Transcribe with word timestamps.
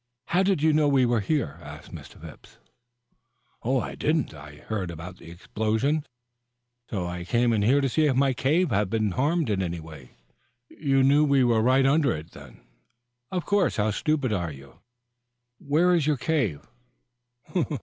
"How 0.29 0.41
did 0.41 0.63
you 0.63 0.73
know 0.73 0.87
we 0.87 1.05
were 1.05 1.19
here?" 1.19 1.59
asked 1.61 1.93
Mr. 1.93 2.19
Phipps. 2.19 2.57
"I 3.63 3.93
didn't. 3.93 4.33
I 4.33 4.55
heard 4.55 4.89
about 4.89 5.17
the 5.17 5.29
explosion, 5.29 6.07
so 6.89 7.05
I 7.05 7.23
came 7.23 7.53
in 7.53 7.61
here 7.61 7.81
to 7.81 7.87
see 7.87 8.07
if 8.07 8.15
my 8.15 8.33
cave 8.33 8.71
had 8.71 8.89
been 8.89 9.11
harmed 9.11 9.51
any." 9.51 9.79
"You 10.71 11.03
knew 11.03 11.23
we 11.23 11.43
were 11.43 11.61
right 11.61 11.85
under 11.85 12.13
it, 12.15 12.31
then?" 12.31 12.61
"Of 13.31 13.45
course. 13.45 13.75
How 13.77 13.91
stupid 13.91 14.31
you 14.31 14.37
are!" 14.71 14.79
"Where 15.59 15.93
is 15.93 16.07
your 16.07 16.17
cave?" 16.17 16.67